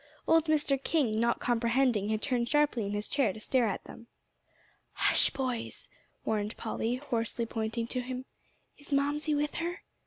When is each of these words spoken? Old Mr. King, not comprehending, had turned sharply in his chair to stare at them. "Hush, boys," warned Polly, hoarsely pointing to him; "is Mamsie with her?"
Old 0.27 0.45
Mr. 0.45 0.83
King, 0.83 1.19
not 1.19 1.39
comprehending, 1.39 2.09
had 2.09 2.23
turned 2.23 2.49
sharply 2.49 2.87
in 2.87 2.93
his 2.93 3.07
chair 3.07 3.31
to 3.33 3.39
stare 3.39 3.67
at 3.67 3.83
them. 3.83 4.07
"Hush, 4.93 5.29
boys," 5.29 5.89
warned 6.25 6.57
Polly, 6.57 6.95
hoarsely 6.95 7.45
pointing 7.45 7.85
to 7.85 8.01
him; 8.01 8.25
"is 8.79 8.91
Mamsie 8.91 9.35
with 9.35 9.53
her?" 9.61 9.83